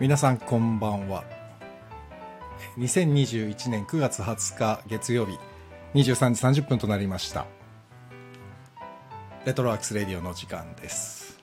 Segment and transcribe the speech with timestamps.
[0.00, 1.24] 皆さんこんばんは。
[2.78, 5.36] 2021年9月20日月曜日
[5.94, 7.46] 23時30分となりました。
[9.44, 11.40] レトロワークスレディオの時間です。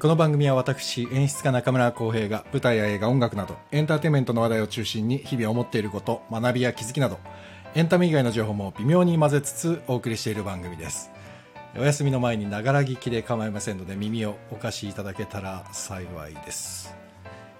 [0.00, 7.18] この番組は私演出家中村浩平が舞台や映画音楽などエンターテインメントの話題を中心に日々思っていること学びや気づきなど
[7.74, 11.10] エンタメ以外の情報も微妙に混ぜつつお送りしている番組です。
[11.76, 17.01] お休みの前にながら聞きで構いませんので耳をお貸しいただけたら幸いです。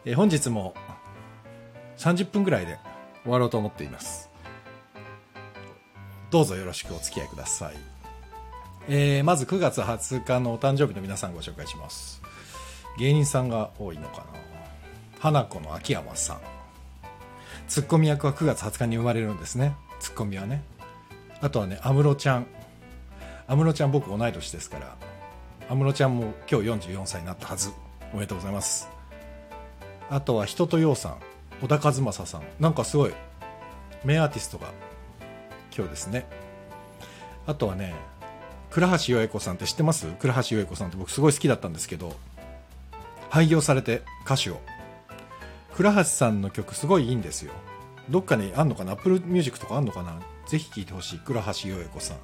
[0.05, 0.75] え本日も
[1.99, 2.79] 30分ぐらいで
[3.23, 4.31] 終わろうと思っています。
[6.31, 7.75] どうぞよろしくお付き合いください、
[8.89, 12.23] えー、まず9月20日のお誕生日の皆さんご紹介します。
[12.99, 14.25] 芸人さんが多いのかな。
[15.19, 16.41] 花子の秋山さん。
[17.69, 19.77] ツッコミ役は9月20日に生まれるんですね。
[20.01, 20.65] ツッコミはね。
[21.41, 22.47] あとはね安室ちゃん。
[23.47, 24.97] 安室ちゃん僕同い年ですから。
[25.69, 27.71] 安室ちゃんも今日44歳になったはず。
[28.13, 29.02] おめでとうございます。
[30.13, 31.17] あとは人とようさん
[31.63, 32.43] 小田和正さん。
[32.61, 33.15] なんかすごい
[34.05, 34.69] 名アーティストが
[35.75, 36.27] 今日ですね。
[37.47, 37.95] あとはね
[38.71, 40.07] 倉橋よえ子さんって知ってます？
[40.19, 42.15] 倉橋よえ子さんって僕すごい好きだったんですけど
[43.31, 44.61] 廃業されて歌手を。
[45.75, 47.53] 倉橋さんの曲すごいいいんですよ。
[48.11, 50.21] どっかにあんのかな？Apple Music とかあんのかな？
[50.47, 52.19] ぜひ聴いてほしい倉橋よえ子さん。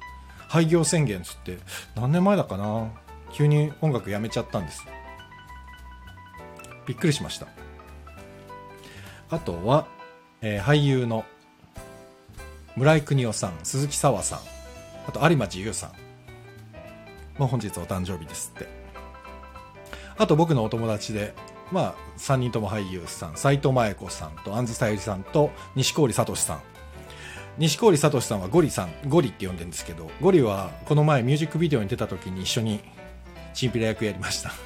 [0.47, 1.57] 廃業宣言つって
[1.95, 2.91] 何年前だかな？
[3.33, 4.85] 急に音楽やめちゃったんです。
[6.85, 7.47] びっくりしました。
[9.29, 9.87] あとは、
[10.41, 11.25] えー、俳優の
[12.75, 14.39] 村井邦夫さん鈴木沙和さん
[15.07, 15.91] あと有馬自由さん。
[17.39, 18.67] も本日お誕生日ですって。
[20.17, 21.33] あと僕のお友達で
[21.71, 26.61] まあ3人とも俳優さん斎藤麻恵子さんと杏さゆりさんと錦織聡さん。
[27.57, 32.79] 錦織聡さんはゴリさんゴリって呼んでるんですけどゴリはこの前ミュージックビデオに出た時に一緒に
[33.53, 34.49] チンピラ役やりました。
[34.49, 34.59] だか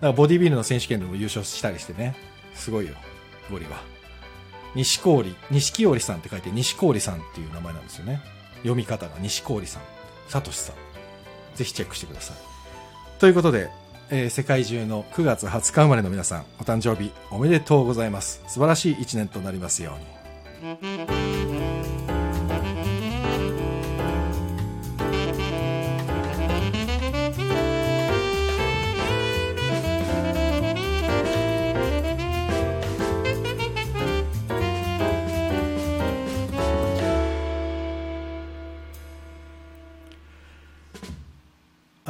[0.00, 2.16] らボディビルの選手権でも優勝したりしてね。
[2.54, 2.94] すごいよ。
[3.50, 3.82] ゴリは。
[4.74, 8.20] 西郡錦織さんって書いて西郡さんっていう名前なんですよね。
[8.58, 9.82] 読み方が西郡さん。
[10.28, 10.76] 聡さん。
[11.56, 12.36] ぜひチェックしてください。
[13.18, 13.70] ということで、
[14.10, 18.42] えー、世界中の9月20日生まれの皆さんお誕生日おめでとうございます。
[18.46, 19.96] 素晴らしい一年となりますよ
[20.62, 21.95] うに。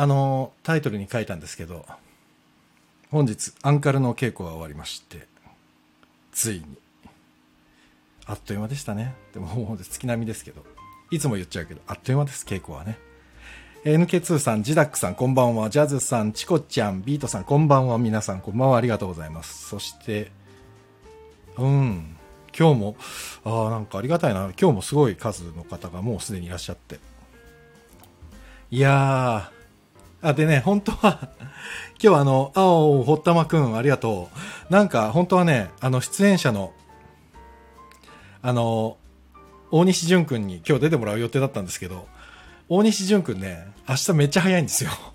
[0.07, 1.85] あのタイトルに書いたんですけど
[3.11, 5.27] 本日アンカルの稽古が終わりまして
[6.31, 6.65] ついに
[8.25, 10.65] あっという間でしたねでももう月並みですけど
[11.11, 12.99] いつも言っちゃうけどあっという間です稽古はね
[13.85, 15.71] NK2 さん、ジダックさん、こんばんは。
[15.71, 17.99] ジャズさん、チコちゃん、ビートさん、こんばんは。
[17.99, 18.79] 皆さん、こんばんは。
[18.79, 19.69] ありがとうございます。
[19.69, 20.33] そして、
[21.57, 22.17] うん、
[22.59, 22.97] 今日も、
[23.45, 24.51] ああ、なんかありがたいな。
[24.61, 26.99] 今日もすごい数の方がもうすでにいらっしゃって。
[28.73, 29.53] いや
[30.27, 31.31] あ、でね、本当は
[32.01, 34.29] 今日はあの、青、堀玉くん、ありがと
[34.69, 34.73] う。
[34.73, 36.73] なんか、本当はね、あの、出演者の、
[38.43, 38.97] あの、
[39.71, 42.09] 大西淳くんに今日出てもらう予定だったんですけど、
[42.69, 44.91] 大西淳くんね、明日めっちゃ早いんですよ。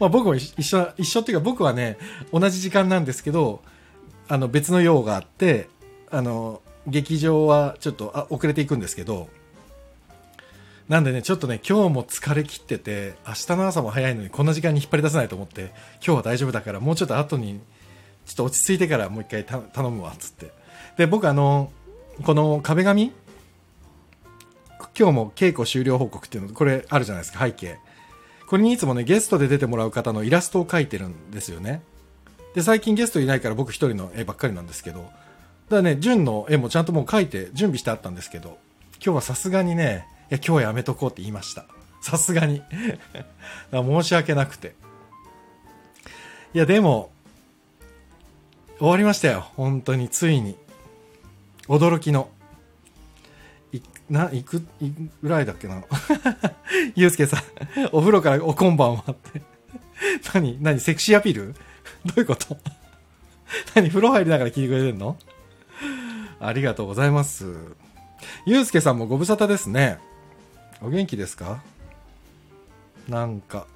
[0.00, 1.96] まあ僕も一緒、一緒っていうか僕はね、
[2.32, 3.62] 同じ時間なんですけど、
[4.26, 5.68] あの別の用があって、
[6.10, 9.28] あの、劇場はちょっとあ遅れていくんですけど、
[10.88, 17.60] なんでね、ちょっとね、今日も疲れ切ってて、明日の朝も早いのにこんな時間に引っ張り出せないと思って、今日は大丈夫だから、もうちょっと後に、
[18.24, 20.50] ちょっと落ち着いてからもう一回頼むわ、つって。
[20.96, 21.70] で、僕あの、
[22.24, 23.12] この壁紙
[24.98, 27.78] 今日も稽古終了報告っていうの、これあるじゃないですか、背景。
[28.48, 31.82] これにいつもね、ゲストで出てもらう方のイラストを描いてるんですよね。
[32.54, 35.12] で、最近ゲストいないから僕一人の絵ばっかりなんですけど、だか
[35.76, 38.58] らね、純の絵もちゃんともう描いて準備してあったんですけど、
[38.94, 41.66] 今日はさすがにね、や、今日やめとこうって言いました。
[42.00, 42.62] さすがに
[43.72, 44.74] 申し訳なくて。
[46.54, 47.10] いや、でも、
[48.78, 49.46] 終わりましたよ。
[49.56, 50.56] 本当に、ついに。
[51.66, 52.30] 驚きの。
[53.72, 54.90] い、な、いく、い
[55.22, 55.82] ぐらいだっけな。
[56.94, 57.40] ゆうすけさん、
[57.92, 59.42] お風呂からおこんばんはって。
[60.32, 61.54] 何何セクシーアピール？
[62.04, 62.56] どういうこと？
[63.74, 65.18] 何風呂入りながら聞いてくれてんの？
[66.40, 67.52] ありがとうございます。
[68.46, 69.98] ゆうすけさんもご無沙汰ですね。
[70.80, 71.62] お元気ですか？
[73.08, 73.66] なんか。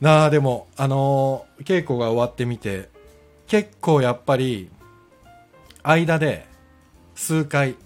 [0.00, 2.88] なあ、でも、あのー、稽古が終わってみて、
[3.46, 4.70] 結構やっぱり、
[5.82, 6.46] 間で、
[7.14, 7.76] 数回、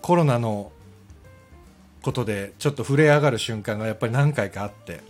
[0.00, 0.70] コロナの
[2.02, 5.00] ことで、ちょっと震え上がる瞬間がやっぱり何回かあって、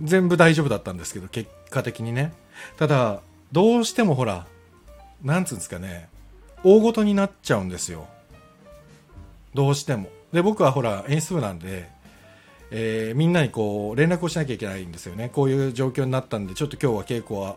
[0.00, 2.32] 全部大丈夫だったんですけど、結果的にね。
[2.76, 4.46] ただ、どうしてもほら、
[5.22, 6.08] なんつうんですかね、
[6.62, 8.06] 大ごとになっちゃうんですよ。
[9.54, 10.08] どうしても。
[10.32, 11.90] で、僕はほら、演出部なんで、
[12.70, 15.30] えー、みんなにこう、連絡をしなきゃいけないんですよね。
[15.32, 17.56] こういう状況になったんで、ちょっと今日は稽古は、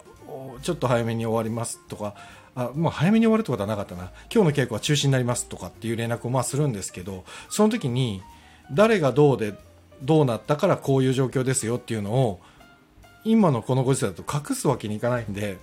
[0.62, 2.16] ちょっと早めに終わりますとか、
[2.56, 4.12] あもう早めに終わるってことはなかったな。
[4.34, 8.22] 今日の稽古は中止になりますとかっていう連絡をまあするんですけど、その時に、
[8.72, 9.54] 誰がどうで、
[10.02, 12.40] どうなったからこういう状況ですよっていうのを、
[13.24, 15.58] 今のこのご時世だと隠すわけにいかないんで、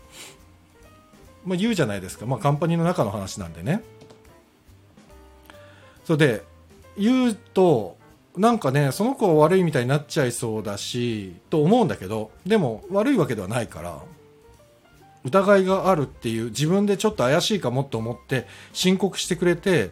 [1.45, 3.83] まあ、言うじゃないですか、まあ、カンパニーの中の話なんでね。
[6.05, 6.43] それで、
[6.97, 7.97] 言うと、
[8.37, 14.01] なんかね、その子は悪いみたいになっちゃいそうだし、と思うんだけど、でも悪いわけではないから、
[15.25, 19.91] 疑いがあるっていう自分でちょっと怪しいかもと思って申告してくれて、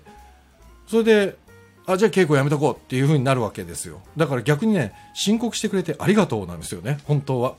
[0.86, 1.36] それで、
[1.86, 4.00] あ、じゃあ稽古やめとこうっていう風になるわけですよ。
[4.16, 7.54] だから逆にね、申告してくれてありがとうなんですよね、本当は。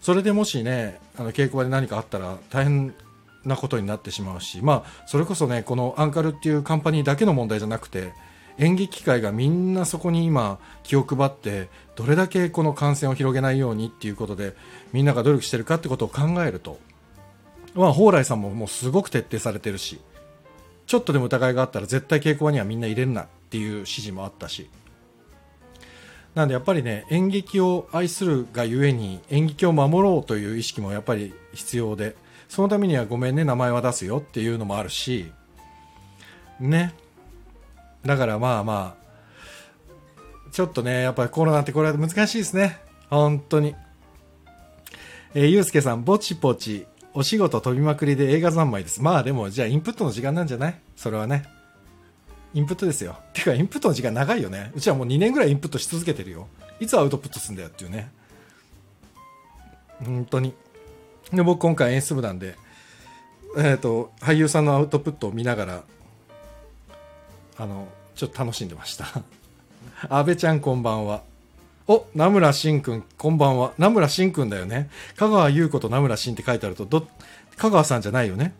[0.00, 2.94] それでもしね、あの稽古場で何かあったら大変
[3.44, 8.12] なことになってしまうし、まあ、それこそね、このアンカルっていうカンパニーだけの問題じゃなくて、
[8.58, 14.54] 演劇界がみんなそこに今気を配ってどれだけこの感染を広げないようにっていうことで
[14.92, 16.78] みんなが努力してるかってことを考えると、
[17.74, 20.00] まあ、蓬莱さんももうすごく徹底されてるし
[20.86, 24.68] ちょっとでも疑いがあったら絶対稽古場にはみんな入れるなっていう指示もあったし。
[26.36, 32.14] なんでやっぱりね演劇を愛するがゆえに演劇を守ろうという意識もやっぱり必要で
[32.46, 35.32] そのためにはごめんね名前は出すよっていうのもあるし
[36.60, 36.94] ね。
[38.06, 42.78] だからまあまあ、ちょっとね、やっぱりコロナってこれは難しいですね。
[43.10, 43.74] 本当に。
[45.34, 49.02] えー、ゆうすけさん、ぼちぼち、お仕事飛びまくりで映画三昧です。
[49.02, 50.80] まあでも、じゃあインプットの時間なんじゃない？
[50.96, 51.44] それはね。
[52.54, 53.18] インプットですよ。
[53.34, 54.72] てか、インプットの時間長いよね。
[54.74, 56.48] うちはもう2年ぐらいインプットし続けてるよ。
[56.80, 58.10] いつアウトプットするんだよっていうね。
[60.04, 60.54] 本当に。
[61.32, 62.56] で、僕今回演出部なんで、
[63.58, 65.82] えっ、ー、と、俳優さんのアウトプットを見ながら、
[67.58, 69.06] あの、ちょっと楽しんでました。
[70.08, 71.22] 安倍ちゃんこんばんは。
[71.86, 73.74] お、名村真くん、こんばんは。
[73.78, 74.90] 名村真くんだよね。
[75.16, 77.06] 香川優子と名村真って書いてあると、ど、
[77.56, 78.54] 香川さんじゃないよね。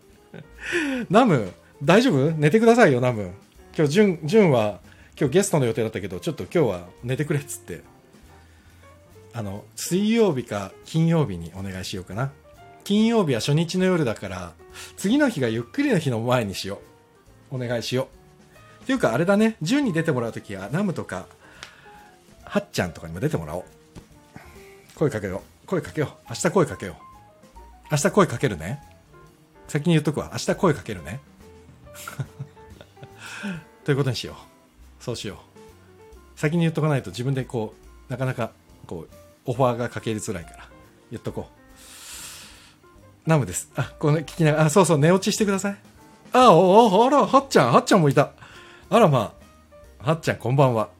[1.10, 1.52] ナム、
[1.84, 2.32] 大丈夫？
[2.32, 3.32] 寝てくださいよ、ナム。
[3.76, 4.80] 今日、ジュン、ジュンは、
[5.20, 7.82] 今日ゲストの予定だったけど、ちょっと今日は寝てくれっつって。
[9.34, 12.32] あの、水曜日か金曜日にお願いしようかな。
[12.84, 14.52] 金曜日は初日の夜だから、
[14.96, 16.80] 次の日がゆっくりの日の前にしよ
[17.52, 17.56] う。
[17.56, 18.15] お願いしよう。
[18.86, 21.26] っていうか、あれだね、10に出てもらうときは、ナムとか、
[22.44, 23.64] はっちゃんとかにも出てもらおう。
[24.94, 25.66] 声かけよう。
[25.66, 26.28] 声かけよう。
[26.28, 26.94] 明日声かけよう。
[27.90, 28.80] 明日声かけるね。
[29.66, 30.30] 先に言っとくわ。
[30.30, 31.18] 明日声かけるね。
[33.82, 35.02] ということにしよう。
[35.02, 36.38] そうしよう。
[36.38, 37.74] 先に言っとかないと自分でこ
[38.08, 38.52] う、なかなか、
[38.86, 39.14] こう、
[39.46, 40.68] オファーがかけりづらいから。
[41.10, 41.48] 言っとこ
[43.26, 43.28] う。
[43.28, 43.68] ナムです。
[43.74, 45.76] あ、この聞きながら、あ、そうそう、寝落ちしてください。
[46.32, 48.30] あ、お、あら、はっちゃん、はっちゃんもいた。
[48.88, 49.34] あらま
[50.00, 50.90] あ、はっちゃんこんばんは。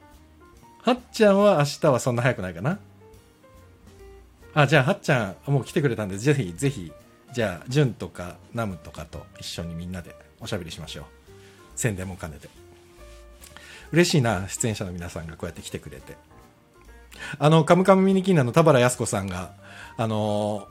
[0.81, 2.79] はっちゃんは明日はそんな早くないかな？
[4.53, 6.91] あ、じゃあはっちゃん、もう来てくれたんで、ぜひ、ぜひ、
[7.31, 11.05] じゃあ、ジュンとかナムとかと一緒にみんなでおしゃべりしましょう。
[11.75, 12.49] 宣伝も兼ねて。
[13.93, 16.17] 嬉しいな、出演者の皆さんがこうやって来てくれて。
[17.39, 19.53] あの、カムカムミニキンナの田原靖子さんが、
[19.95, 20.67] あの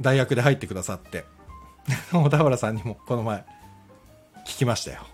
[0.00, 1.24] ー、大学で入ってくださって、
[2.10, 3.44] 田原さんにもこの前、
[4.48, 5.06] 聞きましたよ。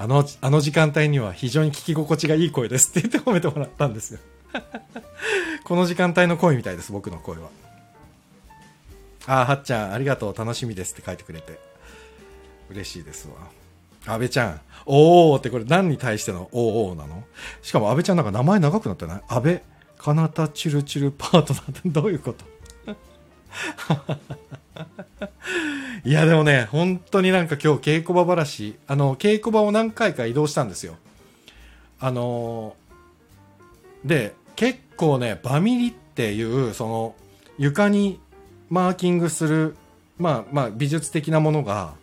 [0.00, 4.20] あの、あの時間帯には非常に聞き心地がいい声ですって言って褒めてもらったんですよ。
[5.64, 7.50] この時間帯の声みたいです、僕の声は。
[9.26, 11.58] あ、はっちゃん、ありがとう、楽しみですって書いてくれて。
[12.70, 13.34] 嬉しいですわ。
[14.06, 17.22] 安倍ちゃん、おーってこれ何に対してのおーおなの？
[17.60, 19.22] しかも安倍ちゃんなんか名前長くなってない？
[19.28, 19.62] 安倍、
[19.98, 22.46] かなたチュルチュルパートナーってどういうこと？
[26.04, 30.96] いやでもね、本当になんか今日稽古場話、あの、稽古場を何回か移動したんですよ。
[31.98, 37.14] あのー、で、結構ね、バミリっていう、その、
[37.58, 38.20] 床に
[38.70, 39.76] マーキングする、
[40.18, 41.94] まあまあ美術的なものが、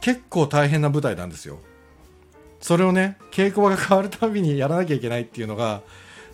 [0.00, 1.58] 結構大変な舞台なんですよ。
[2.60, 5.82] それをね、稽古場が変わるたびにやらなきゃいけないっていうのが、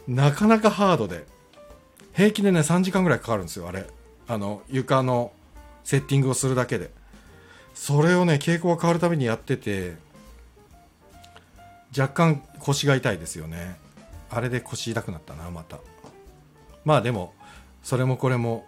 [0.07, 1.27] なかなかハードで、
[2.19, 3.87] 平気でね、3時間ぐらいかかるんですよ、あれ。
[4.27, 5.33] あの、床の
[5.85, 6.91] セッティングをするだけで。
[7.79, 9.95] それをね傾向が変わるたびにやってて
[11.97, 13.77] 若干腰が痛いですよね。
[14.31, 15.79] あれで腰痛くなったなまた。
[16.85, 17.35] まあでも
[17.85, 18.67] それもこれも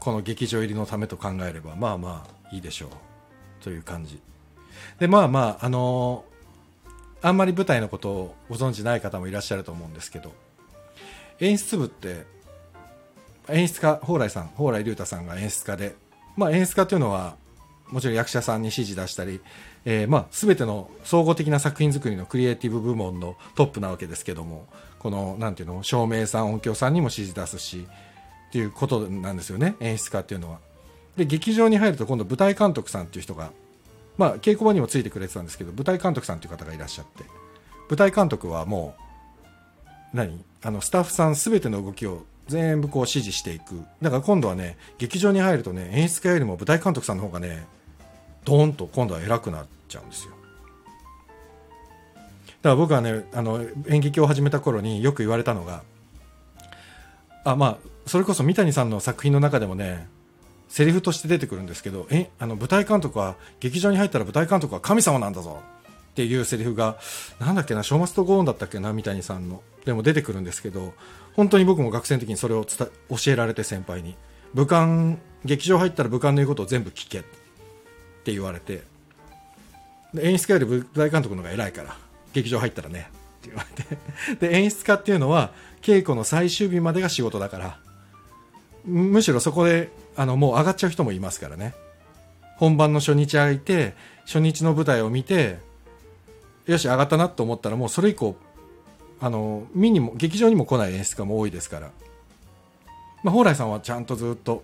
[0.00, 2.90] この劇場入りのためと考えればまあまあいいでしょう。
[3.62, 4.18] という感じ。
[4.98, 10.32] でまあまああのー、あんまり舞台のことをご存知ない方もいらっしゃると思うんですけど
[11.40, 12.24] 演出部って
[13.50, 15.96] 演出家蓬莱さん蓬莱竜太さんが演出家で、
[16.36, 17.36] まあ、演出家というのは
[17.90, 19.40] もちろん役者さんに指示出したり、
[19.84, 24.66] えー、まあ全ての総合的な作品作りのクリエイティブ部門のトップなわけですけども
[24.98, 27.86] このなんていうの照明さん音響さんにも指示出すし
[28.48, 30.58] っていうことなんですよね演出家っていうのは。
[31.16, 33.50] で劇場に入ると今度舞台監督さんっていう人が、
[34.16, 37.24] まあ、稽古場にもついてくれてたんですけど舞台監督さんっていう方がいらっしゃって
[37.88, 38.94] 舞台監督はも
[40.12, 40.44] う何？
[40.62, 43.82] あのスタッフさん全ての動きを全部こう指示していく。
[44.02, 47.66] だから今度はね劇場に入るとね演出家よりも舞台監督さんの方がね
[48.44, 50.32] ドーンと今度は偉くなっちゃうんですよ。
[50.32, 50.36] だ
[52.62, 55.82] から僕はねあの演劇を始めた頃によく言われたのが
[57.44, 60.08] あまあそれこそ三谷さんの作品の中でもね
[60.68, 65.62] セリフとして出てくるんですけどえあの舞台監督は劇場に入ったら舞台監督は神様なんだぞ。
[66.18, 66.98] っていうセリフが
[67.38, 69.62] なんだっけな「ショーマスト・ゴーン」だったっけな三谷さんの。
[69.84, 70.92] でも出てくるんですけど
[71.36, 72.76] 本当に僕も学生の時にそれを教
[73.28, 74.16] えられて先輩に。
[74.52, 77.22] 武漢劇場入ったら武漢の言うことを全部聞けっ
[78.24, 78.82] て言われて。
[80.12, 81.96] で演出家より舞台監督の方が偉いから
[82.32, 84.48] 劇場入ったらねって言われて。
[84.48, 87.78] で演出家っていうのは稽古の最終日までが仕事だから
[88.84, 91.74] むしろそこであのもう上がっちゃう人もいますからね。
[92.56, 93.94] 本番の初日空いて
[94.26, 95.67] 初日の舞台を見て
[96.72, 98.36] よし上がったなと思ったらもうそれ以降
[99.20, 101.90] あの見にも劇場にも来ない演出家も多いですから、
[103.22, 104.62] まあ、蓬莱さんはちゃんとずっと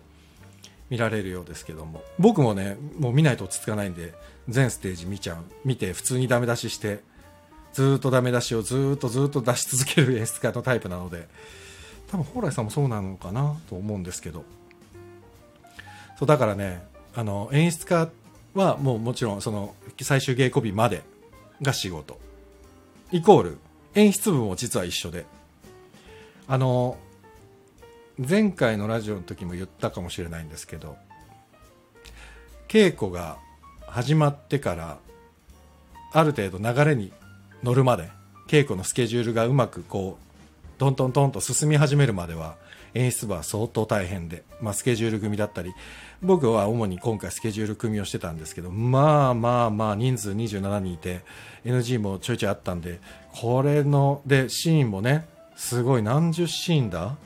[0.91, 2.03] 見られるようですけども。
[2.19, 4.15] 僕もねもう見ないと落ち着かないんで
[4.49, 5.39] 全ステージ見ちゃう。
[5.65, 7.01] 見て普通にダメ出しして
[7.73, 11.27] ずっとダメ出しをずっとずっと出し続ける演出家のタイプなので。
[12.11, 14.45] 多分蓬莱さんもそうなのかなと思うんですけど。
[16.19, 18.09] そうだからねあの演出家
[18.55, 21.03] はもうもちろんその最終稽古日まで
[21.63, 22.19] が仕事。
[23.13, 23.59] イコール
[23.95, 25.27] 演出部も実は一緒で。
[26.47, 26.99] あの
[28.17, 30.97] 前回のラジオの時も言ったかもしれないんですけど
[32.69, 33.39] 稽古が
[33.87, 34.99] 始まってから
[36.13, 37.13] ある程度流れに
[37.63, 38.11] 乗るまで
[38.47, 42.57] 稽古のスケジュールがうまくこうトントントンと進み始めるまでは
[42.95, 45.75] 演出部は相当大変で、まあ、スケジュール組だったり
[46.23, 51.23] 僕は主に今回スケジュール組をしてたんですけどまあまあまあ人数27人いて
[51.65, 53.01] NG もちょいちょいあったんで
[53.33, 57.17] これのでシーンもねすごい何十シーンだ？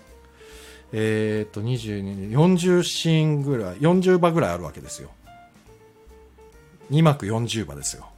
[0.93, 5.11] えっ、と22 40シーンぐらい40場ぐらいあるわけですよ。
[6.91, 8.09] 2幕40場ですよ。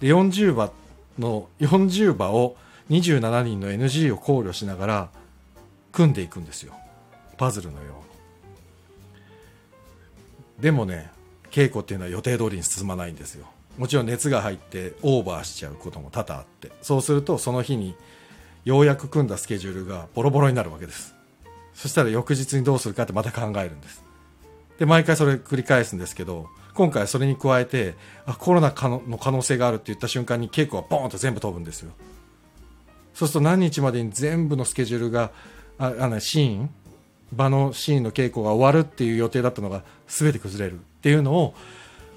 [0.00, 0.72] で40場
[1.18, 2.56] の40場を
[2.90, 5.10] 27人の NG を考慮しながら
[5.92, 6.74] 組んでいくんですよ。
[7.36, 7.94] パズルのよ
[10.56, 10.58] う。
[10.58, 11.10] にでもね
[11.50, 13.46] 稽古っていうのは予定通りに進まないんですよ。
[13.78, 16.72] もちろん熱が入ってオーバーしちゃうことも多々あって。
[16.82, 17.94] そうするとその日に
[18.64, 21.14] ようやく組んだスケジュールがボロボロになるわけです。
[21.74, 24.02] そしたら翌日にどうするかってまた考えるんです。
[24.78, 27.94] で毎回それ繰り返すんですけど今回それに加えて
[28.26, 31.92] あコロナの可能性があるって言った瞬間に稽古がボーンと全部飛ぶんですよ。
[33.14, 35.32] そうすると何日までに全部のスケジュールが
[35.78, 36.70] ああのシーン？
[37.32, 41.54] 場のシーンの稽古が終わるっていう予定だったのが全て崩れるっていうのを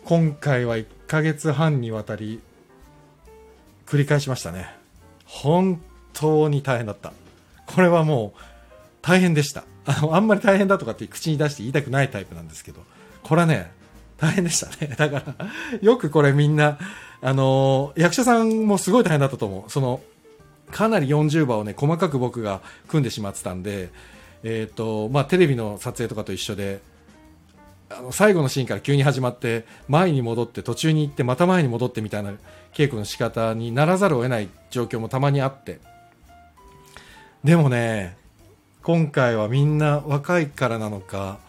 [0.06, 2.40] 今回は1ヶ月半にわたり
[3.86, 4.74] 繰り返しましたね。
[5.26, 5.82] 本
[6.14, 7.14] 当に大変だった。
[7.66, 8.40] これはもう
[9.02, 9.64] 大変でした。
[9.86, 12.84] あ のあんまり大変だとかって口に出して言いたくないタイプなんですけど
[13.24, 13.72] これはね
[14.18, 14.96] 大変でしたね。
[14.96, 15.48] だから
[15.82, 16.78] よくこれみんな
[17.22, 19.70] あの役者さんもすごい大変だったと思う。
[19.70, 20.02] その
[20.72, 23.90] かなり40番をね細かく僕が組んでしまってたんで、
[24.44, 26.82] えーとまあ、テレビの撮影とかと一緒で
[27.90, 32.32] あの最後のシーンから急に始まって前に戻って途中に行ってまた前に戻ってみたいな
[32.74, 35.80] 稽古の仕方にならざるを得ない状況もたまにあって。
[37.44, 38.18] でもね
[38.84, 41.40] 今回はみんな若いからなのか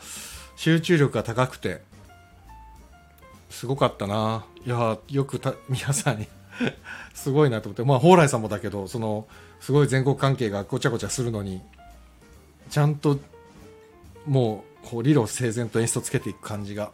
[0.56, 1.80] 集中力が高くて
[3.50, 4.44] すごかったな。
[4.64, 6.28] いやよく皆さんに
[7.14, 9.26] すごいなと思って、まあ、蓬莱さんもだけどその
[9.60, 11.60] すごい全国関係がごちゃごちゃするのに
[12.70, 13.18] ちゃんと
[14.26, 16.90] もうこう理路整然と演出をつけていく感じが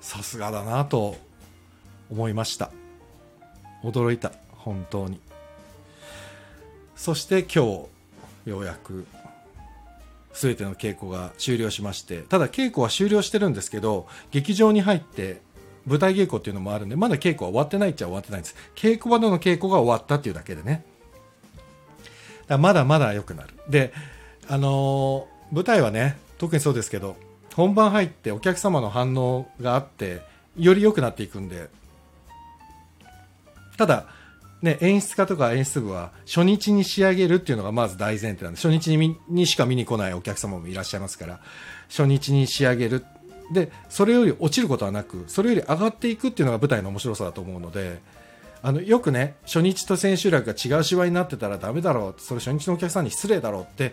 [0.00, 1.16] さすがだなと
[2.10, 2.70] 思いました。
[3.82, 4.32] 驚いた。
[4.50, 5.20] 本当に。
[6.94, 7.88] そして今
[8.44, 9.06] 日ようやく
[10.32, 15.40] 全ての稽古が終了しましてただ稽古は終了してるんですけど劇場に入って
[15.86, 18.56] 舞台稽古っていうのもあるんで、まだ稽古は終わってないっちゃ終わってないんです。
[18.74, 20.84] 稽古場での稽古が終わったっていうだけでね。
[22.46, 23.50] だまだまだ良くなる。
[23.68, 23.92] で、
[24.48, 27.16] あのー、舞台はね、特にそうですけど、
[27.54, 30.22] 本番入ってお客様の反応があって、
[30.56, 31.68] より良くなっていくんで、
[33.76, 34.06] ただ、
[34.62, 41.40] ね、演出家とか演出部は初日に仕上げるっていうのがまず大前提なんで初日ににしか見に来ないお客様もいらっしゃいますから
[41.88, 43.04] 初日に仕上げる
[43.52, 48.00] でそれより落ちることはなくそれより上がっていくっていうのが舞台の面白さだと思うので
[48.62, 53.92] あのよくね初日と千秋楽が違う芝居になってたらダメだろうそれ初日のお客さんに失礼だろうって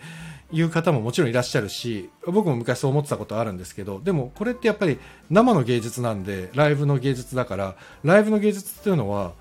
[0.51, 4.99] いう方ももちろんいらっしゃるし僕も昔そう思ってたことあるんですけどでもこれってやっぱり
[5.29, 9.33] 生の芸術なんでライブの芸術だからライブの芸術っていうのは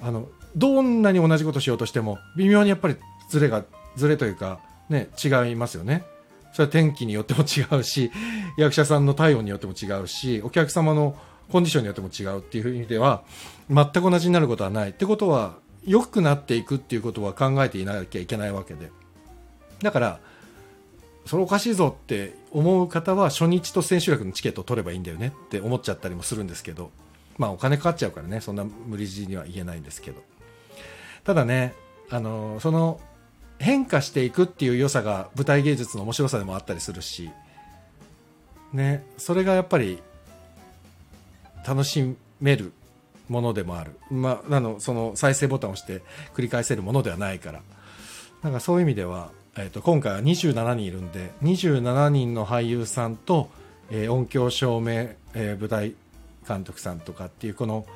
[0.00, 2.96] あのどんなに同じことしようとしても微妙にやっぱり
[3.28, 3.64] ズレが
[3.96, 6.04] ズレというか、ね、違いますよね。
[6.52, 8.10] それは天気によっても違うし
[8.56, 11.16] 役者さんの体温によっても違うしお客様の
[11.50, 13.22] コンディションによっても違うっていう意味では
[13.70, 14.90] 全く同じになることはない。
[14.90, 18.90] ってことは良くなっていくっていうことは考えていなきゃいけないわけで。
[19.82, 20.20] だから
[21.26, 26.90] それおかしいぞって思う方は初日と千秋楽のチケットを取ればいいんだよねって思っちゃったりもするんですけど
[27.38, 30.22] まあお金かかっちゃうからねそんな無理強いには言えないんですけど。
[31.24, 31.74] ただね
[32.10, 33.00] あのその
[33.62, 37.30] 変化していくっていう良さが舞台芸術の面白さでもあったりするし
[38.72, 40.02] ねそれがやっぱり
[41.66, 42.72] 楽しめる
[43.28, 46.02] ものでもある、まあ、あのその再生ボタンを押して
[46.34, 47.60] 繰り返せるものではないから。
[48.42, 53.48] なんかそういう意味では、えー、と今回は27人いるんで27人の俳優さんと、
[53.90, 55.94] えー、音響照明、えー、舞台
[56.46, 57.86] 監督さんとかっていうこの、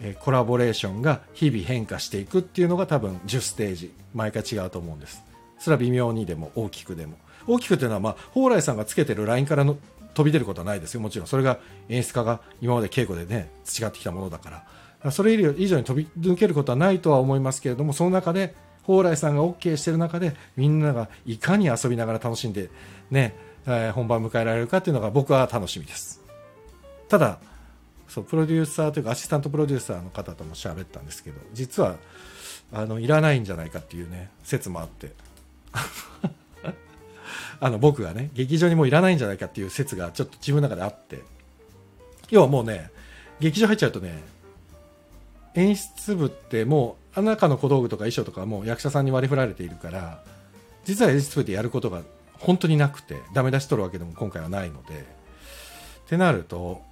[0.00, 5.22] え、コラボレーションが日々変化していくっていうのが多分10ステージ毎回違うと思うんです。
[5.58, 7.16] それは微妙にでも大きくでも。
[7.46, 9.76] 大きくっていうのは、まあ、蓬莱さんがつけてるラインからの
[10.14, 11.00] 飛び出ることはないですよ。
[11.00, 11.26] もちろん。
[11.26, 11.58] それが
[11.88, 15.10] 演出家が今まで稽古でね培ってきたものだから。
[15.10, 18.54] それ以上に飛び抜けることはないとは思いますけれどもその中で
[18.86, 22.70] 蓬莱さんが OK してる中でみんながいかに遊びながら楽しんで
[23.10, 26.22] ね、えー、本番迎えられるかっていうのが僕は楽しみです。
[27.08, 27.38] ただ
[28.14, 31.96] そうプロデューサーというかアシスタントプロデューサーの方とも喋ったんですけど実は
[32.72, 35.10] あのいらないんじゃないかっていうね説もあって。
[37.60, 41.22] あの僕がね劇場にもういらないんじゃないかっていう説がちょっと自分の中であって。
[42.30, 42.92] 要はもうね
[43.40, 44.22] 劇場入っちゃうとね
[45.56, 50.22] 演出部ってもうあ中の小道具とか衣装とかもう役者さんに割り振られているから
[50.84, 52.02] 実は演出部でやることが
[52.38, 55.24] 本当になくてダメ出し取るわけでも今回はないので。
[56.04, 56.82] ってなると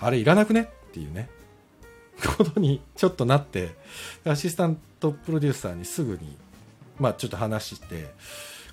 [0.00, 0.62] あれいらなくね？
[0.62, 1.28] っていうね。
[2.36, 3.70] ことにちょっとなって
[4.26, 6.36] アシスタントプロデューサーにすぐに
[6.98, 8.12] まあちょっと話して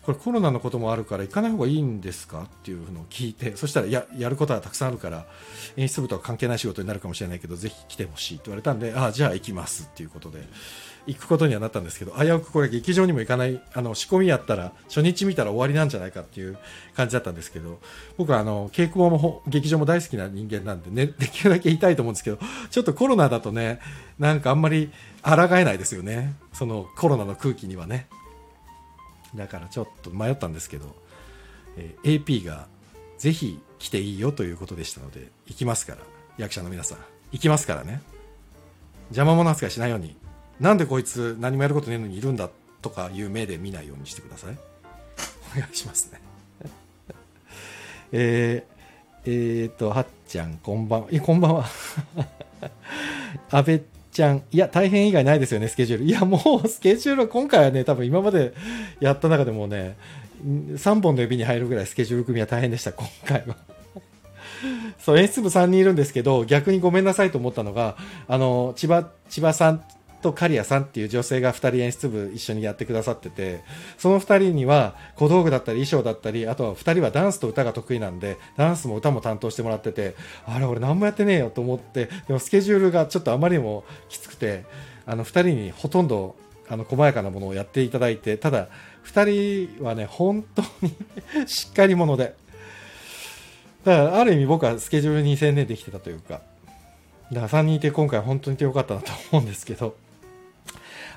[0.01, 2.43] これコロナのこともあるから行かない方がいいんですか？
[2.43, 5.25] っていうのを聞いてそしたらややることはたくさんあるから
[5.77, 10.43] 演出部とは関係ない仕事になるかもしれないけどぜひ来てほしいって言われたんでああじゃあ行きますっていうことで
[11.07, 16.57] 行くことにはなったんですけど危うくこれ劇場にも行かないあの仕込みやったら初日見たら終わりなんじゃないかっていう
[16.95, 17.79] 感じだったんですけど
[18.17, 22.39] 僕はあの稽古場も劇場も大好きな人間なんで、ね、できるだけいたいと思うんですけど
[22.69, 23.79] ちょっとコロナだとね
[24.19, 24.91] なんかあんまり
[25.23, 26.35] 抗えないですよね。
[26.53, 28.07] そのコロナの空気にはね。
[29.35, 30.95] だからちょっと迷ったんですけど、
[31.75, 32.67] えー、AP が
[33.17, 35.99] ぜひ来ていいよということでしたので行きますから。
[36.37, 36.97] 役者の皆さん
[37.31, 38.01] 行きますからね。
[39.09, 40.15] 邪魔者扱いしないように。
[40.59, 42.49] なんでこいつ何もやることねえのにいるんだ
[42.81, 44.57] とかいう目で見ないようにしてください
[45.55, 46.21] お願いしますね
[48.11, 51.65] えー、えー、とはっちゃんこんばんはいこんばんは
[53.51, 53.83] 安倍
[54.17, 56.05] ちゃん、いや、大変以外ないですよね、スケジュール。
[56.05, 58.53] いや、もう、スケジュール今回はね、多分今まで
[58.99, 59.95] やった中でもね、
[60.43, 63.55] 3本の指に入るぐらいスケジュール組みは大変でした、今回は。
[64.97, 67.95] そう、演出部3人いるんですけど、逆にごめんなさいと思ったのが、
[68.27, 69.83] あの、千葉、千葉さん
[70.21, 73.61] と刈谷さんっていう女性が2人演出部一緒にやってくださってて
[73.97, 84.65] その2人には小道具だったり衣装だったりあとは2人はダンスと歌が得意なんでダンスも歌も担当してもらっててあれ俺何もやってねえよと思ってでもスケジュールがちょっとあまりにもきつくて
[85.05, 86.35] あの2人にほとんど
[86.69, 88.67] あの細やかなものをやっていただいてただ
[89.05, 90.95] 2人はね本当に
[91.47, 92.35] しっかり者で。
[93.85, 96.41] だからある意味僕はスケジュールに専念できてたというか
[97.31, 99.95] だから3人いて今回本当にいてよかったなと思うんですけど。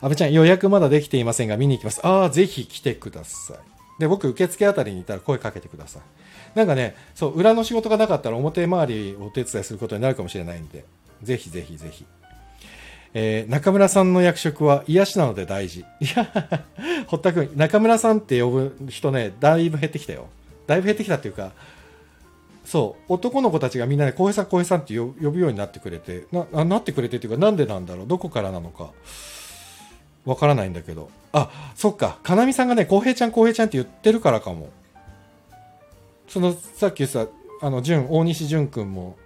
[0.00, 2.00] 阿部ちゃん予約まだできていませんが見に行きます。
[2.06, 3.58] ああ、ぜひ来てください。
[4.00, 6.02] で、僕、受付あたりにいたら声かけてください。
[6.54, 10.84] なんかね、そう、裏の仕事がなかったら表回りをお手伝いすることになるかもしれないんで、
[11.22, 12.06] ぜひぜひぜひ。
[13.12, 15.80] えー、中村さんの役職は癒しなので大事。
[15.80, 15.84] い
[16.16, 16.28] や、
[17.08, 20.28] 堀田君、中村さんって呼ぶ人ね、だいぶ減ってきたよ。
[20.66, 21.52] だいぶ減ってきたっていうか、
[22.64, 28.90] そう、男の子たちがみんなで、浩平さん、浩平さんって呼ぶようになってくれて、な、なってくれてっていうか、なんでなんだろう、どこからなのか？
[30.24, 31.10] わからないんだけど。
[31.32, 32.18] あ、そっか。
[32.22, 34.70] かなみさんがね、浩平ちゃん、浩平ちゃんって言ってるからかも。
[36.28, 37.26] その、さっきさ、
[37.60, 39.16] あの、淳、大西淳君も、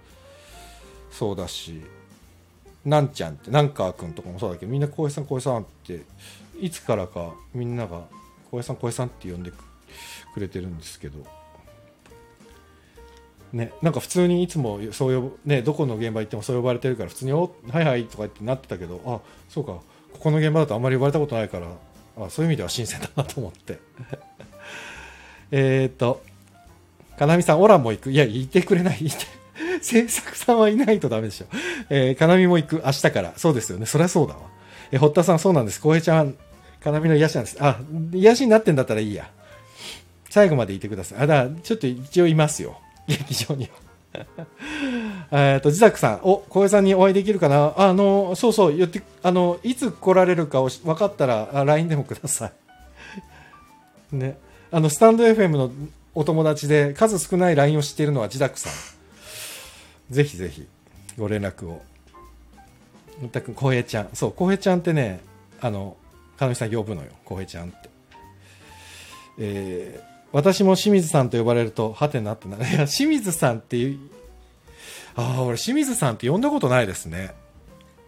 [1.11, 1.81] そうだし、
[2.85, 6.01] なんちゃんってなんかくんとかもそうだけどみんな浩平さん浩平さんって
[6.59, 8.03] いつからかみんなが
[8.51, 9.51] 浩平さん浩平さんって呼んで
[10.33, 11.25] くれてるんですけど
[13.53, 19.77] ね、なんか普通にいつもそう呼ぶ、ね、どこの現場行ってもそう呼ばれてるから普通に「おはいはい」とかってなってたけどあそうか
[20.15, 21.67] ここの現場だとあんまり呼ばれたことないから
[22.17, 23.79] あそういう意味では新鮮だなと思って。
[25.51, 26.23] えっと
[27.17, 28.11] かなみさんオラも行く。
[28.11, 28.97] いやいてくれない。
[29.05, 29.17] い て
[29.81, 31.45] 制作さんはいないとダメでしょ、
[31.89, 33.33] えー、かなみも行く明日から。
[33.37, 33.85] そうですよね。
[33.85, 34.41] そりゃそうだわ。
[34.91, 35.81] え堀田さんそうなんです。
[35.81, 36.35] 浩平ちゃん
[36.81, 37.57] かなみの癒しなんです。
[37.59, 37.79] あ
[38.13, 39.29] 癒しになってんだったらいいや。
[40.29, 41.19] 最後までいてください。
[41.19, 42.79] あだちょっと一応いますよ。
[43.07, 43.69] 劇場には。
[45.31, 47.73] えっと、自宅さん、お、小江さんにお会いできるかな？
[47.77, 52.51] あの、そうそう、言って、あの、いつ来られるかを分かったら、LINE でもください。
[54.15, 54.37] ね。
[54.71, 55.71] あの、スタンド FM の
[56.13, 58.73] お友達で数少ない LINE を知っているのは自宅さん。
[60.13, 60.67] ぜひぜひ、
[61.17, 61.81] ご連絡を。
[63.21, 64.09] 全く、小平ちゃん。
[64.13, 65.21] そう、小平ちゃんってね、
[65.61, 65.97] あの、
[66.37, 67.89] かなみさん呼ぶのよ、小平ちゃんって。
[69.39, 72.57] えー私も清水さんと呼ばれると、はてなってな。
[72.57, 73.99] いや、清水さんっていう、
[75.15, 77.33] ああ、俺清水さんって呼んだことないですね。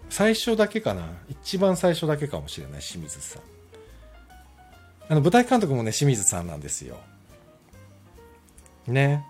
[0.10, 1.08] 最初だけかな。
[1.30, 3.44] 一番最初だけかもしれない、清水さん。
[5.08, 6.98] あの、舞台監督もね、清水さんなんですよ。
[8.88, 9.24] ね。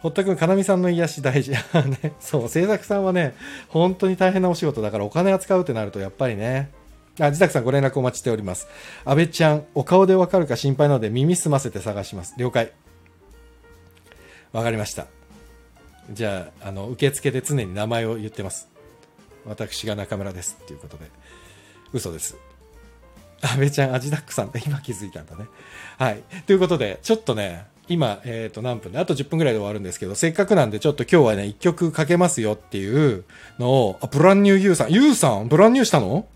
[0.00, 1.52] 堀田君、かなみさんの癒し大事。
[2.02, 3.36] ね、そう、制作さんはね、
[3.68, 6.72] 本当に大変なお仕事だからお金扱うってなると、やっぱりね、
[7.20, 8.68] あ、自宅さんご連絡お待ちしております。
[9.04, 12.34] 安倍ちゃん、お顔でわかるか心配なので耳澄ませて探します。
[12.38, 12.72] 了解。
[14.52, 15.06] わかりました。
[16.10, 18.68] じゃあ、あの、受付で常に名前を言ってます。
[19.46, 20.58] 私が中村です。
[20.62, 21.10] っていうことで。
[21.92, 22.36] 嘘です。
[23.42, 25.46] 安倍ちゃん、アジダックさんって今気づいたんだね。
[25.98, 26.22] はい。
[26.46, 33.24] ということで、ちょっとね、今、えっ、ー、と、何分で、あと10分ぐらいで終わるんですけど、せっかくなんで、ちょっと今日はね、1曲かけますよっていう
[33.58, 36.26] のを、あ、ブランニューユーさん、ユーさんブランニューしたの？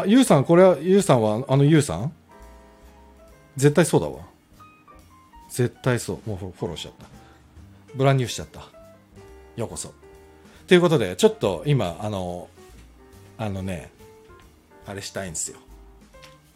[0.00, 2.12] あ、ゆうさん、これは、ゆうさんは、あのゆうさん？
[3.56, 4.20] 絶対そうだわ。
[5.48, 6.28] 絶対そう。
[6.28, 7.06] もうフォローしちゃった。
[7.94, 8.60] ブランニューしちゃった。
[9.56, 9.92] ようこそ。
[10.66, 12.48] ということで、ちょっと今、あの、
[13.38, 13.90] あのね、
[14.86, 15.58] あれしたいんですよ。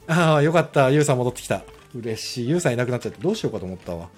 [0.07, 0.91] ああ、よかった。
[0.91, 1.63] ゆうさん戻ってきた。
[1.95, 2.49] 嬉しい。
[2.49, 4.09] ゆうさんいなくなっちゃってどうしようかと思ったわ。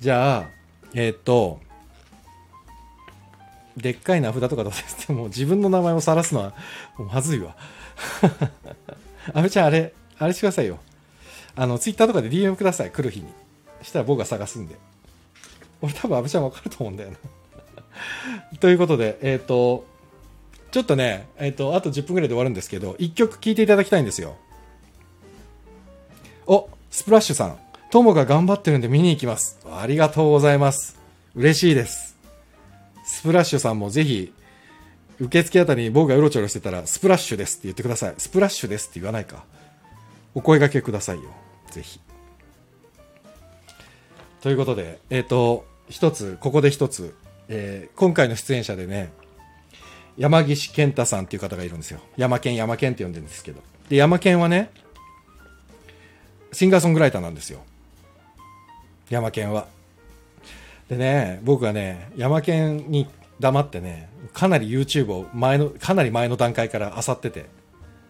[0.00, 0.44] じゃあ、
[0.94, 1.60] えー、っと、
[3.76, 5.10] でっかい名札とかどうです？
[5.12, 6.54] も自分の名前を晒すのは
[6.98, 7.56] もうまずいわ。
[9.34, 10.78] 阿部ちゃん、あれ、あれしてくださいよ。
[11.54, 13.26] あの、ツイッターとかで DM ください、来る日に。
[13.82, 14.76] したら僕が探すんで。
[15.80, 17.16] 俺多分阿部ちゃんわかると思うんだよな
[18.60, 19.84] ということで、えっ、ー、と、
[20.70, 24.36] ちょっとね、えっ、ー、と、あと10分ぐらいで終わるんですけど、1曲聴いていただきたいんですよ。
[26.46, 27.58] お、スプラッシュさん。
[27.90, 29.58] 友が頑張ってるんで見に行きます。
[29.70, 30.98] ありがとうございます。
[31.34, 32.16] 嬉しいです。
[33.04, 34.32] スプラッシュさんもぜひ
[35.20, 38.14] 受付あたりに僕がうろちょろしてたら、スプラッシュですって言ってください。
[38.18, 39.44] スプラッシュですって言わないか。
[40.34, 41.30] お声掛けくださいよ。
[41.70, 42.00] ぜひ。
[44.40, 47.14] ということで、えっ、ー、と、一つ、ここで一つ、
[47.48, 49.12] えー、今回の出演者でね、
[50.16, 52.00] 山岸健太さんっていう方がいるんですよ。
[52.16, 53.60] 山健、山健って呼んでるんですけど。
[53.88, 54.70] で、山健はね、
[56.52, 57.62] シンガーソングライターなんですよ。
[59.08, 59.66] 山健は。
[60.88, 63.06] でね、僕はね、山健に
[63.42, 67.46] 黙ってね、かなり YouTube を前の、かなり前の段階から漁ってて、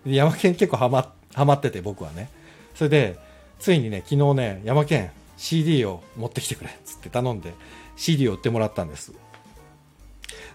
[0.05, 2.29] 山県結構ハマ、ハマってて僕はね。
[2.75, 3.19] それで、
[3.59, 7.55] ついにね、昨日ね、山県 CD を持ってきてくれ、つって頼んで、
[7.97, 9.13] CD を売ってもらったんです。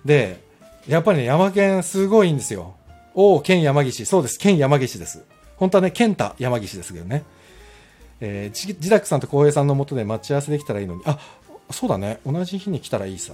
[0.05, 0.39] で、
[0.87, 2.75] やっぱりね、山県すごいんですよ。
[3.15, 4.05] おお、県山岸。
[4.05, 5.23] そうです、県山岸です。
[5.55, 7.23] 本当はね、健太山岸ですけどね。
[8.21, 11.17] えー、自宅さんと浩平さんのもとで待ち合わせできたらいいのに、あ、
[11.71, 13.33] そうだね、同じ日に来たらいいさ。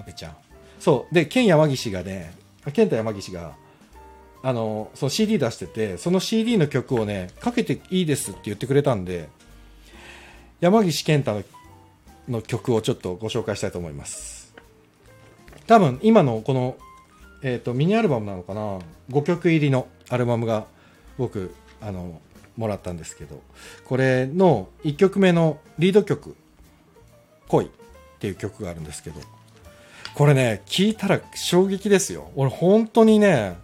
[0.00, 0.36] 阿部ちゃん。
[0.78, 1.14] そう。
[1.14, 2.34] で、ケン山岸がね、
[2.72, 3.54] ケンタ山岸が、
[4.42, 9.28] あの、その CD 出してて、その CD の曲をね、かけていいですって言ってくれたんで、
[10.60, 11.42] 山岸健太の
[12.28, 14.54] の曲をちょっとご紹介したいと思います。
[15.66, 16.76] 多分、今のこの、
[17.42, 18.78] えっ、ー、と、ミニアルバムなのかな
[19.10, 20.66] ?5 曲入りのアルバムが
[21.18, 22.20] 僕、あの、
[22.56, 23.40] もらったんですけど、
[23.84, 26.36] これの1曲目のリード曲、
[27.48, 27.68] 恋っ
[28.18, 29.20] ていう曲があるんですけど、
[30.14, 32.30] これね、聞いたら衝撃ですよ。
[32.36, 33.56] 俺本当にね、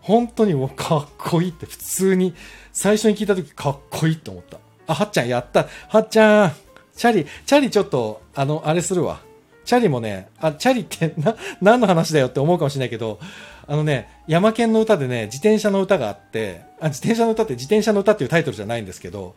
[0.00, 2.34] 本当にもうかっこいいって普通に、
[2.72, 4.58] 最初に聞いた時かっこいいって思った。
[4.86, 5.66] あ、はっちゃんやった。
[5.88, 6.52] はっちゃん。
[6.94, 9.20] チャリ、チャリちょっと、あの、あれするわ。
[9.64, 13.18] チャリもね、あ、チャリってな、何の話だよって思うかもしれないけど、
[13.66, 19.34] あのね、山県の歌でね、自転車の歌があって、あ、自転車の歌って自転車の歌っていうタイトルじゃないんですけど、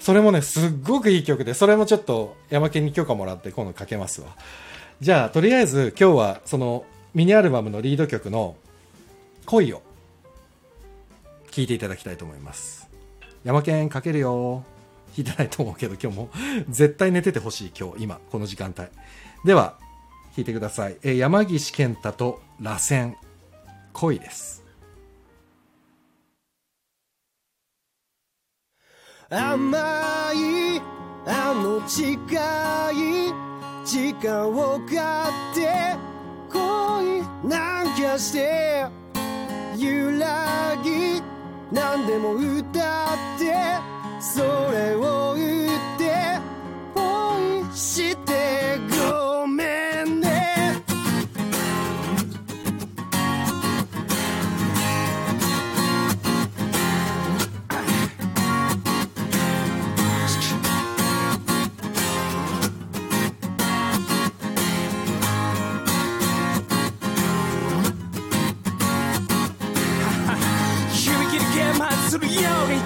[0.00, 4.28] それもね、すっごくいい曲で、それもちょっと山県に許可もらって今度かけますわ。
[5.00, 6.84] じゃあ、とりあえず今日はその
[7.14, 8.56] ミニアルバムのリード曲の
[9.46, 9.82] 恋を
[11.52, 12.88] 聴いていただきたいと思います。
[13.44, 14.64] 山県かけるよ。
[15.16, 16.30] 弾いてないと思うけど今日も
[16.68, 18.88] 絶対寝ててほしい今日、今、この時間帯。
[19.44, 19.76] では、
[20.36, 20.96] 弾いてください。
[21.02, 23.14] えー山岸健太と螺旋、
[23.92, 24.64] 恋です。
[29.30, 29.78] 甘
[30.34, 30.80] い
[31.26, 32.12] あの近
[32.92, 33.47] い
[33.88, 35.96] 時間を買って
[36.52, 38.84] 恋なんかして。
[39.78, 41.22] 揺らぎ
[41.70, 43.54] 何でも歌って
[44.20, 45.47] それを歌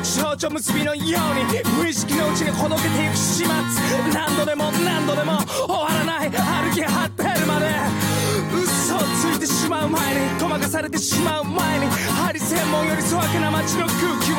[0.02, 3.52] ように蝶々結びのように無意識のうちにほどけていく始末。
[4.12, 7.70] 何度でも何度でも終わらない歩き果てるまで。
[8.52, 14.36] 嘘をついてしまう前にごまかされてしまう前にハリセンモンより粗悪な街の空気を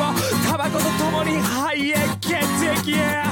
[0.48, 2.34] タバコと共に肺へ血
[2.90, 3.24] 液へ。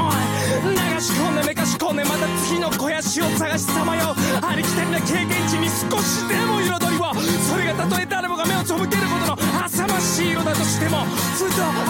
[0.00, 4.46] おい流し込んでめかし込んでまた次の肥やしを探しさまよう。
[4.46, 6.87] ありきたりな経験値に少しでも彩
[11.64, 11.87] も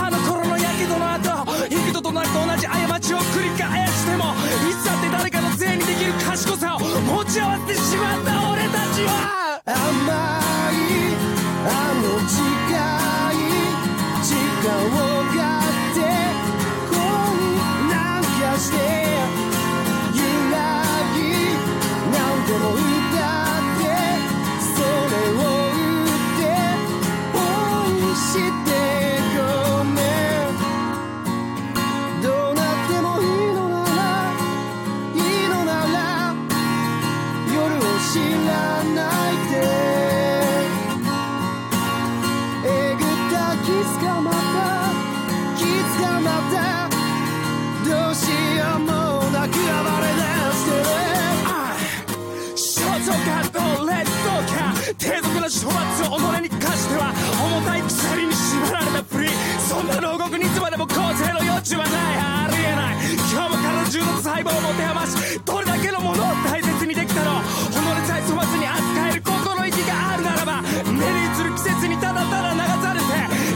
[61.76, 62.96] はないありえない
[63.30, 67.74] 今日も体中の細胞を持て余しどれだけのものを大切にできたの己
[68.06, 73.06] さえ粗末に扱える心意気があるならば目に映る季節にただただ流されて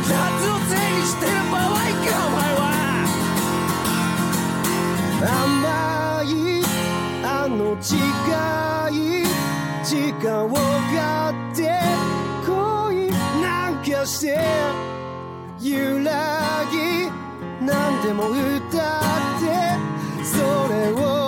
[0.09, 0.13] 夏
[0.51, 2.69] をせいにしてる場合かお前は
[5.23, 6.61] 甘い
[7.25, 7.97] あの近
[8.93, 9.25] い
[9.85, 11.81] 時間を買って
[12.47, 13.09] 恋
[13.41, 14.37] なんかして
[15.61, 17.22] 揺らぎ
[17.67, 21.22] 何でも歌ってそれを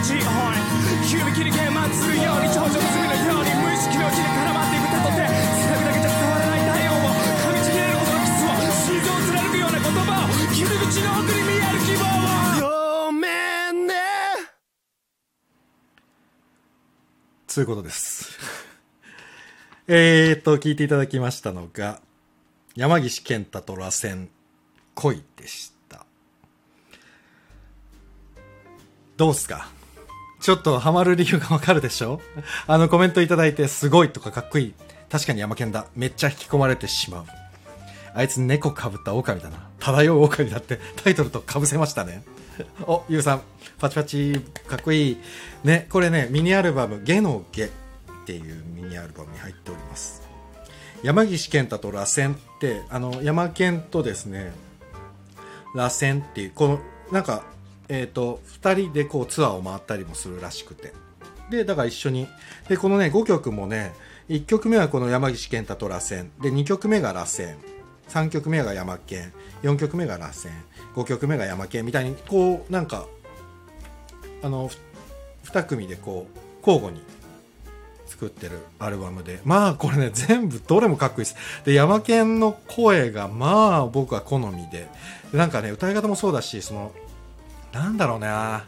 [0.00, 0.64] 轍の形おい
[1.10, 12.04] 指切り剣満するように頂上結びのように無意識のうちに絡まっていくたとてつなぐだけじゃ伝わらない体温を噛みちぎれるほどのキスを心臓を貫くような言葉を傷口の奥に見える希望
[12.64, 13.28] をごめ
[13.72, 13.94] んね
[17.46, 18.38] つうことです。
[19.88, 22.00] えーと、聞いていただきましたのが、
[22.76, 24.28] 山岸健太と螺旋、
[24.94, 26.06] 恋でした。
[29.16, 29.68] どうっすか？
[30.40, 32.20] ちょっとハマる理由がわかるでしょ？
[32.66, 34.74] あのコメントいただいて、すごいとかかっこいい。
[35.10, 35.86] 確かに山健だ。
[35.94, 37.26] めっちゃ引き込まれてしまう。
[38.14, 39.68] あいつ猫かぶった狼だな。
[39.78, 42.22] 漂う狼だってタイトルと被せましたね。
[42.86, 43.42] お、ゆうさん、
[43.78, 45.18] パチパチ、かっこいい。
[45.64, 47.68] ね、これね、ミニアルバム、ゲのゲっ
[48.26, 50.22] ていうミニアルバムに入っております。
[51.02, 54.52] 山岸健太と螺旋って、あの、山健とですね、
[55.74, 57.44] 螺旋っていう、この、なんか、
[57.90, 60.94] えっ、と、二人でこうツアーを回ったりもするらしくて。
[61.50, 62.26] で、だから一緒に。
[62.68, 63.92] で、このね、5曲もね、
[64.28, 66.28] 1曲目はこの山岸健太と螺旋。
[66.40, 67.56] で、2曲目が螺旋。
[68.08, 69.32] 3曲目が山健。
[69.62, 70.48] 4曲目が螺旋。
[70.94, 73.06] 5曲目が山健みたいに、こう、なんか、
[74.42, 74.70] あの
[75.44, 77.02] 2組でこう交互に
[78.06, 84.88] 作ってるアルバムでまあこれね 全部どれもかっこいいですでヤマケンの声がまあ僕は好みで
[85.32, 86.92] でなんかね歌い方もそうだしその
[87.72, 88.64] なんだろうな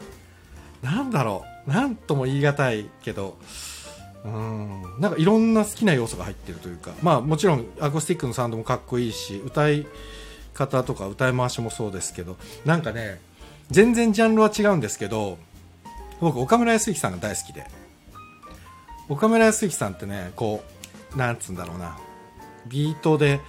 [0.81, 1.71] なんだろう。
[1.71, 3.37] なんとも言い難いけど。
[4.25, 4.81] うん。
[4.99, 6.91] なんかいろんな好きな要素が入ってるというか。
[7.01, 9.85] まあもちろんアコースティックのサウンドもかっこいいし歌い
[10.53, 12.37] 方とか歌い回しもそうですけど。
[12.65, 13.19] なんかね
[13.71, 15.37] 全然ジャンルは違うんですけど
[16.19, 17.65] 僕岡村康之さんが大好きで。
[19.09, 20.63] 岡村康之さんってねこ
[21.13, 21.97] うなんつうんだろうな。
[22.67, 23.39] ビートで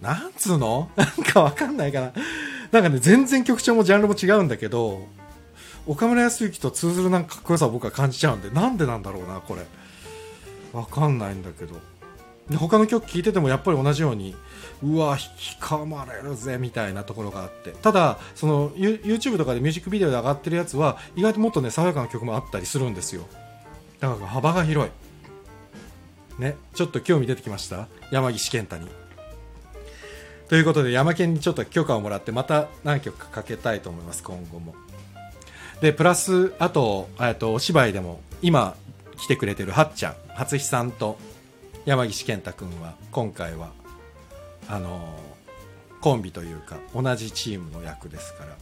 [0.00, 0.90] なんつうの？
[0.96, 2.12] なんかわかんないかな。
[2.72, 5.06] なんかね全然曲調もジャンルも違うんだけど
[5.86, 9.66] 岡村康之と通ずるなんかかっこよさを僕は感じちゃうんでなんでなんだろうなこれ。
[10.72, 11.80] わかんないんだけど。
[12.56, 14.34] 他の曲聴いててもやっぱり同じように
[14.82, 17.72] うわ引きかまれるぜみたいなところがあって。
[17.72, 23.26] ただその YouTube とかでミュージックビデオで上がってるやつは意外ともっとね爽やかな曲もあったりするんですよ。
[24.00, 26.40] だから幅が広い。
[26.40, 27.88] ねちょっと興味出てきました？
[28.12, 28.88] 山岸健太に。
[30.48, 34.74] ということで山県にちょっと許可をもらってまた何曲かかけたいと思います今後も。
[35.82, 38.74] でプラスあとえっとお芝居でも今
[39.18, 41.18] 来てくれてるはっちゃん初日さんと
[41.84, 43.70] 山岸健太君は今回は
[44.68, 45.18] あの
[46.00, 48.56] コンビというか同じチームの役ですから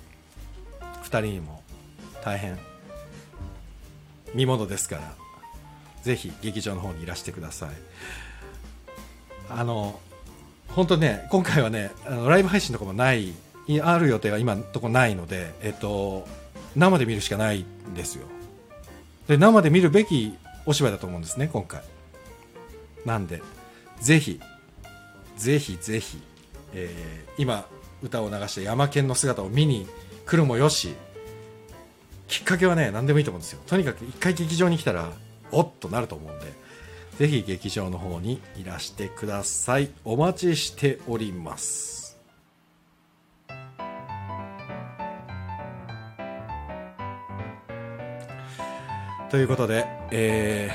[1.05, 1.63] 2人にも
[2.25, 2.59] 大変
[4.35, 5.15] 見ものですから
[6.03, 7.71] ぜひ劇場の方にいらしてください。
[9.49, 10.01] あの
[10.69, 13.33] 本当ね今回はねあのライブ配信とかもない
[13.83, 16.27] ある予定が今のとこないのでえっと
[16.75, 18.27] 生で見るしかないんですよ。
[19.29, 20.35] で生で見るべき
[20.67, 21.83] お芝居だと思うんですね今回。
[23.05, 23.43] なんで
[24.01, 24.41] ぜひ
[25.37, 26.21] ぜひぜひ、
[26.75, 27.67] えー今
[28.03, 29.87] 歌を流した山県の姿を見に
[30.27, 30.95] 来るもよし
[32.29, 33.61] きっかけはね何でもいいと思うんですよ。
[33.67, 35.11] とにかく一回劇場に来たら
[35.51, 36.66] おっとなると思うんで。
[37.19, 41.97] ぜひ劇場の方にいらしてくださいお待ちしております
[49.31, 50.71] ということで、え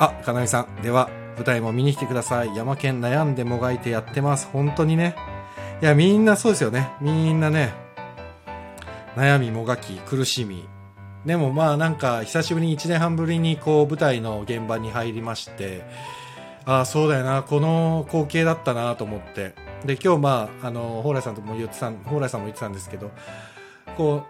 [0.00, 0.82] ー、あ、かなみさん。
[0.82, 2.56] では、舞台も見に来てください。
[2.56, 4.48] 山県悩んでもがいてやってます。
[4.52, 5.14] 本当にね。
[5.82, 6.88] いや、みんなそうですよね。
[7.00, 7.74] みんなね、
[9.16, 10.66] 悩みもがき、苦しみ。
[11.26, 15.82] でもまあなんか、久しぶりに1年半ぶりにこう舞台の現場に入りまして、
[16.66, 19.54] ああ、そうだよな、この光景だったなと思って。
[19.84, 23.10] で、今日まあ、あの、蓬莱さんとも言ってたん、蓬莱さんも言ってたんですけど、
[23.96, 24.24] こ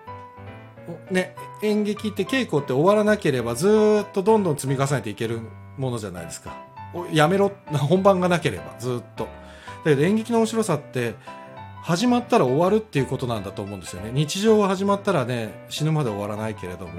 [1.10, 3.68] う、ね、演劇って稽古って終わらなければず
[4.02, 5.40] っとどんどん積み重ねていける
[5.78, 6.56] ものじゃないですか。
[7.12, 9.24] やめろ、本番がなければずっと。
[9.84, 11.14] だけど演劇の面白さって
[11.84, 14.10] 始まったら終わるっていうことなんだと思うんですよね。
[14.10, 16.94] 日常は始まったらね、死ぬまで終わらないけれども、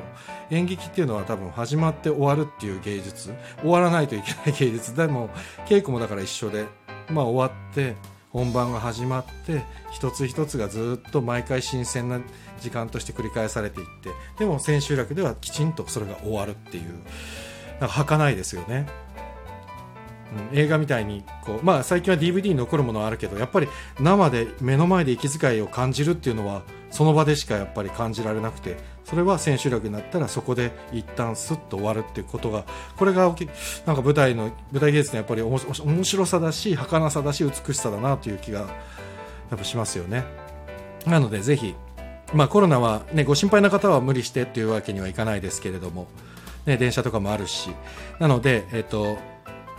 [0.52, 4.96] 演劇っていうのは多分始まって終わるっていう芸術、終わらないといけない芸術。
[4.96, 5.30] でも、
[5.66, 6.66] 稽古もだから一緒で、
[7.10, 7.96] まあ終わって、
[8.30, 12.20] 本番が始まって、一つ一つがずっと毎回新鮮な
[12.60, 16.94] 時間として繰り返されていって、でも千秋楽ではきちんとそれが終わるっていう、
[17.80, 18.86] なんか儚いですよね。
[20.54, 23.68] 映画みたいにこう、まあ、最近は DVD に残るものはあるけどやっぱり
[24.00, 32.66] 生で目の前で息遣いを感じるっていうのはその場でしかやっぱり感じられなくてそれは千秋楽になったらそこで一旦スッと終わるっていうことが
[32.98, 33.24] これが
[33.86, 38.66] なんか舞台の舞台芸術のやっぱりおもし面白さだし儚さだし美しさだなという気がや
[39.56, 40.24] っぱしますよね。
[41.06, 41.76] なのでぜひ
[42.34, 46.08] まあコロナはねご心配な方は無理してっていうわけにはいかないですけれども
[46.66, 47.70] ね電車とかもあるし
[48.20, 49.18] なのでえっ、と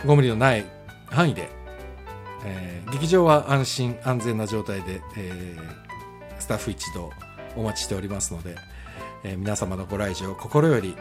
[0.05, 0.65] ご無理のない
[1.07, 1.49] 範囲で、
[2.45, 5.77] えー劇場は安心安全な状態で、えー
[6.39, 7.09] スタッフ一同
[7.55, 8.55] お待ちしておりますので、
[9.23, 10.95] えー皆様のご来場心より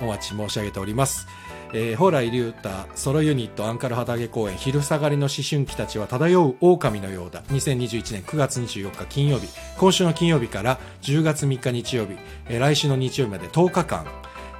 [0.00, 1.26] お待ち申し上げております。
[1.72, 7.42] えー、蓬莱竜太ソロユニットアンカル旗揚げ公演昼下がりの思春期たちは漂う狼のようだ。
[7.44, 9.48] 2021年9月24日金曜日。
[9.76, 12.12] 今週の金曜日から10月3日日曜日、
[12.48, 14.06] えー来週の日曜日まで10日間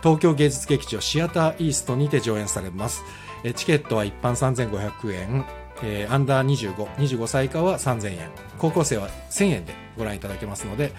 [0.07, 3.03] 東京芸術劇場シアターイーストにて上演されます。
[3.43, 5.45] えチケットは一般3500円、
[5.83, 10.93] えーアンダー25、25歳以下は3000円、高校生は1000円でご覧いただけますので、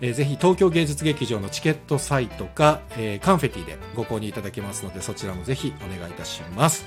[0.00, 6.86] えーぜひ東京芸術劇場のチケットサイトか、えーカンフェティでご購入いただけますので、そちらもぜひお願いいたします。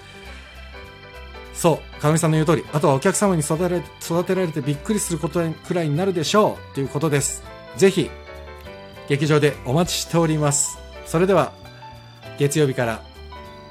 [1.54, 7.42] そう、かみさんの言う通り、あとはお客様に育て育てられてびっくりすることくらいになるでしょうということです。
[7.78, 8.10] ぜひ、
[9.08, 10.83] 劇場でお待ちしております。
[11.06, 11.52] それでは、
[12.38, 13.02] 月曜日から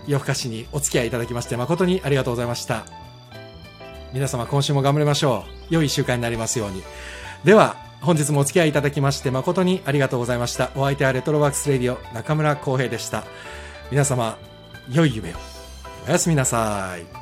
[0.07, 2.85] 夜更かしにお付き合いいただきまして誠にありがとうございました。
[4.13, 5.75] 皆様今週も頑張りましょう。
[5.75, 6.83] 良い週間になりますように。
[7.45, 10.71] では、本日もお付き合いいただきまして誠にありがとうございました。
[10.75, 13.25] お相手はレトロワークスレディオ中村浩平でした。
[13.91, 14.37] 皆様、
[14.91, 15.37] 良い夢を。
[16.09, 17.22] おやすみなさい。